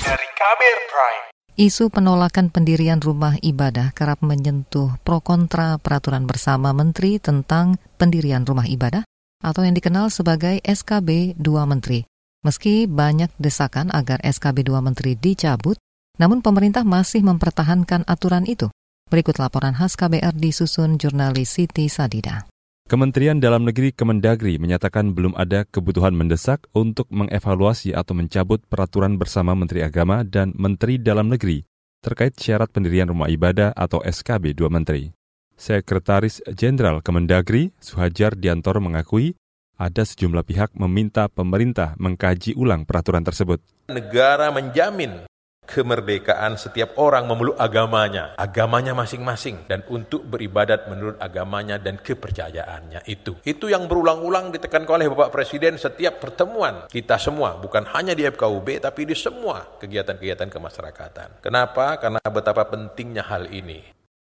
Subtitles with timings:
[0.00, 1.24] Dari Kabir Prime.
[1.60, 8.64] Isu penolakan pendirian rumah ibadah kerap menyentuh pro kontra peraturan bersama Menteri tentang pendirian rumah
[8.64, 9.04] ibadah
[9.44, 12.08] atau yang dikenal sebagai SKB 2 Menteri.
[12.40, 15.76] Meski banyak desakan agar SKB 2 Menteri dicabut,
[16.16, 18.72] namun pemerintah masih mempertahankan aturan itu.
[19.12, 22.48] Berikut laporan khas KBR disusun jurnalis Siti Sadida.
[22.88, 29.52] Kementerian Dalam Negeri Kemendagri menyatakan belum ada kebutuhan mendesak untuk mengevaluasi atau mencabut peraturan bersama
[29.52, 31.68] Menteri Agama dan Menteri Dalam Negeri
[32.00, 35.12] terkait syarat pendirian rumah ibadah atau SKB dua menteri.
[35.52, 39.36] Sekretaris Jenderal Kemendagri, Suhajar Diantoro mengakui
[39.76, 43.60] ada sejumlah pihak meminta pemerintah mengkaji ulang peraturan tersebut.
[43.92, 45.27] Negara menjamin
[45.68, 53.36] kemerdekaan setiap orang memeluk agamanya, agamanya masing-masing, dan untuk beribadat menurut agamanya dan kepercayaannya itu.
[53.44, 58.80] Itu yang berulang-ulang ditekankan oleh Bapak Presiden setiap pertemuan kita semua, bukan hanya di FKUB,
[58.80, 61.44] tapi di semua kegiatan-kegiatan kemasyarakatan.
[61.44, 62.00] Kenapa?
[62.00, 63.98] Karena betapa pentingnya hal ini.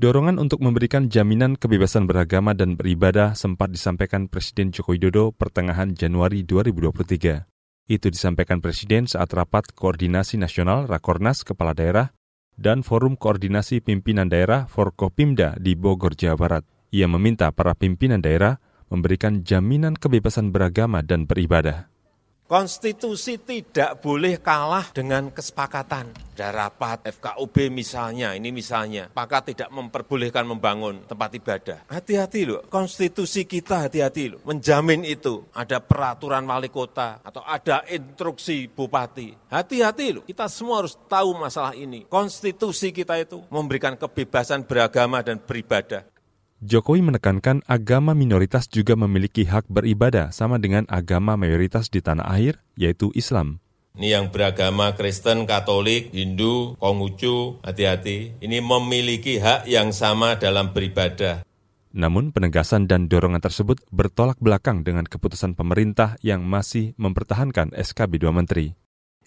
[0.00, 6.40] Dorongan untuk memberikan jaminan kebebasan beragama dan beribadah sempat disampaikan Presiden Joko Widodo pertengahan Januari
[6.46, 7.49] 2023.
[7.90, 12.14] Itu disampaikan Presiden saat rapat Koordinasi Nasional Rakornas Kepala Daerah
[12.54, 16.64] dan Forum Koordinasi Pimpinan Daerah Forkopimda di Bogor, Jawa Barat.
[16.94, 18.62] Ia meminta para pimpinan daerah
[18.94, 21.90] memberikan jaminan kebebasan beragama dan beribadah.
[22.50, 26.10] Konstitusi tidak boleh kalah dengan kesepakatan.
[26.34, 31.78] Ada rapat FKUB misalnya, ini misalnya, maka tidak memperbolehkan membangun tempat ibadah.
[31.86, 35.46] Hati-hati loh, konstitusi kita hati-hati loh, menjamin itu.
[35.54, 39.30] Ada peraturan wali kota atau ada instruksi bupati.
[39.46, 42.02] Hati-hati loh, kita semua harus tahu masalah ini.
[42.10, 46.02] Konstitusi kita itu memberikan kebebasan beragama dan beribadah.
[46.60, 52.60] Jokowi menekankan agama minoritas juga memiliki hak beribadah sama dengan agama mayoritas di tanah air,
[52.76, 53.64] yaitu Islam.
[53.96, 58.36] Ini yang beragama Kristen, Katolik, Hindu, Konghucu, hati-hati.
[58.44, 61.48] Ini memiliki hak yang sama dalam beribadah.
[61.96, 68.36] Namun penegasan dan dorongan tersebut bertolak belakang dengan keputusan pemerintah yang masih mempertahankan SKB 2
[68.36, 68.76] Menteri.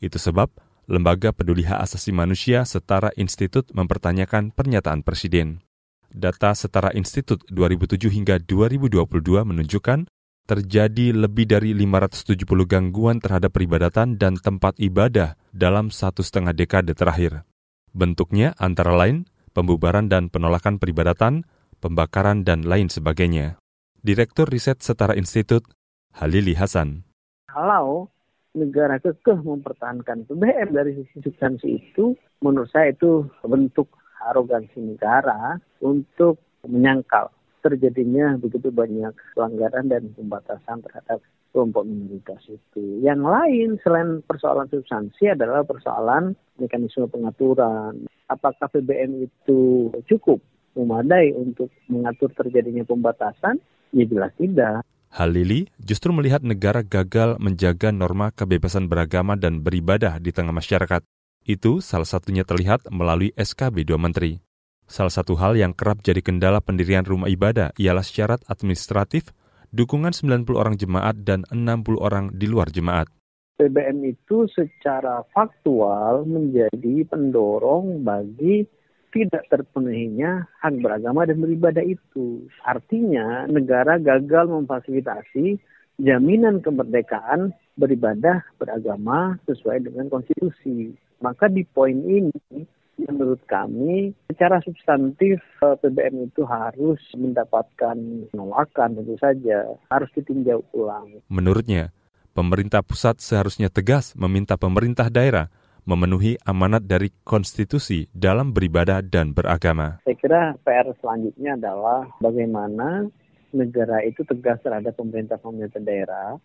[0.00, 0.48] Itu sebab
[0.88, 5.67] Lembaga Peduli Hak Asasi Manusia Setara Institut mempertanyakan pernyataan Presiden.
[6.08, 9.04] Data Setara Institut 2007 hingga 2022
[9.44, 10.08] menunjukkan
[10.48, 17.44] terjadi lebih dari 570 gangguan terhadap peribadatan dan tempat ibadah dalam satu setengah dekade terakhir.
[17.92, 21.44] Bentuknya antara lain pembubaran dan penolakan peribadatan,
[21.82, 23.58] pembakaran, dan lain sebagainya.
[24.00, 25.66] Direktur Riset Setara Institut,
[26.14, 27.02] Halili Hasan.
[27.50, 28.08] Kalau
[28.54, 33.90] negara kekeh mempertahankan PBM dari sisi substansi itu, menurut saya itu bentuk
[34.22, 37.30] arogansi negara untuk menyangkal
[37.62, 41.18] terjadinya begitu banyak pelanggaran dan pembatasan terhadap
[41.50, 43.02] kelompok minoritas itu.
[43.02, 48.06] Yang lain selain persoalan substansi adalah persoalan mekanisme pengaturan.
[48.28, 50.38] Apakah PBM itu cukup
[50.76, 53.58] memadai untuk mengatur terjadinya pembatasan?
[53.90, 54.84] Ya jelas tidak.
[55.08, 61.00] Halili justru melihat negara gagal menjaga norma kebebasan beragama dan beribadah di tengah masyarakat.
[61.48, 64.36] Itu salah satunya terlihat melalui SKB 2 Menteri.
[64.84, 69.32] Salah satu hal yang kerap jadi kendala pendirian rumah ibadah ialah syarat administratif,
[69.72, 73.08] dukungan 90 orang jemaat dan 60 orang di luar jemaat.
[73.56, 78.68] PBM itu secara faktual menjadi pendorong bagi
[79.08, 82.44] tidak terpenuhinya hak beragama dan beribadah itu.
[82.60, 85.56] Artinya negara gagal memfasilitasi
[85.96, 91.07] jaminan kemerdekaan beribadah beragama sesuai dengan konstitusi.
[91.18, 92.30] Maka di poin ini
[92.98, 97.96] menurut kami secara substantif eh, PBM itu harus mendapatkan
[98.34, 101.22] penolakan tentu saja, harus ditinjau ulang.
[101.30, 101.94] Menurutnya,
[102.34, 105.46] pemerintah pusat seharusnya tegas meminta pemerintah daerah
[105.88, 110.04] memenuhi amanat dari konstitusi dalam beribadah dan beragama.
[110.04, 113.08] Saya kira PR selanjutnya adalah bagaimana
[113.56, 116.36] negara itu tegas terhadap pemerintah-pemerintah daerah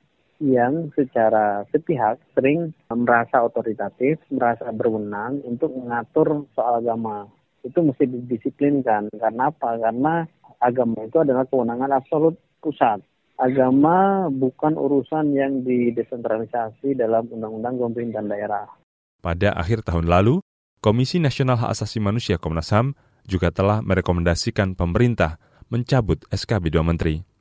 [0.41, 7.29] yang secara sepihak sering merasa otoritatif, merasa berwenang untuk mengatur soal agama.
[7.61, 9.13] Itu mesti didisiplinkan.
[9.13, 9.77] Karena apa?
[9.77, 10.25] Karena
[10.59, 13.03] agama itu adalah kewenangan absolut pusat.
[13.35, 18.65] Agama bukan urusan yang didesentralisasi dalam undang-undang pemerintahan daerah.
[19.23, 20.43] Pada akhir tahun lalu,
[20.83, 22.93] Komisi Nasional Hak Asasi Manusia Komnas HAM
[23.23, 25.39] juga telah merekomendasikan pemerintah
[25.71, 27.32] mencabut SKB 2 Menteri.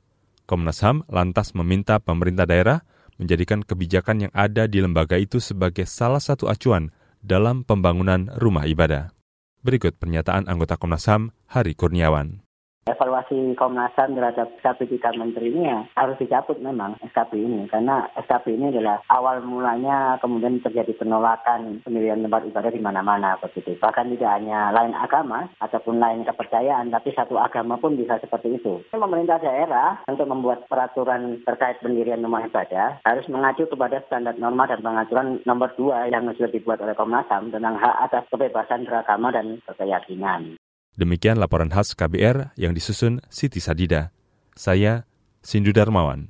[0.43, 2.83] Komnas HAM lantas meminta pemerintah daerah
[3.15, 6.91] menjadikan kebijakan yang ada di lembaga itu sebagai salah satu acuan
[7.23, 9.15] dalam pembangunan rumah ibadah.
[9.63, 12.42] Berikut pernyataan anggota Komnas HAM, Hari Kurniawan.
[12.83, 17.65] Evaluasi Komnas HAM terhadap SKP tiga menteri ini ya harus dicabut memang SKP ini.
[17.71, 23.75] Karena SKP ini adalah awal mulanya kemudian terjadi penolakan pendirian tempat ibadah di mana-mana begitu.
[23.79, 28.83] Bahkan tidak hanya lain agama ataupun lain kepercayaan tapi satu agama pun bisa seperti itu.
[28.91, 34.83] Pemerintah daerah untuk membuat peraturan terkait pendirian rumah ibadah harus mengacu kepada standar norma dan
[34.83, 39.59] pengaturan nomor dua yang sudah dibuat oleh Komnas HAM tentang hak atas kebebasan beragama dan
[39.67, 40.55] berkeyakinan.
[40.93, 44.13] Demikian laporan khas KBR yang disusun Siti Sadida.
[44.53, 45.09] Saya
[45.41, 46.29] Sindu Darmawan.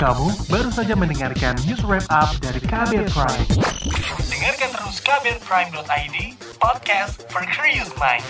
[0.00, 3.44] Kamu baru saja mendengarkan news wrap up dari KBR Prime.
[4.32, 6.16] Dengarkan terus kbrprime.id,
[6.56, 8.24] podcast for curious mind.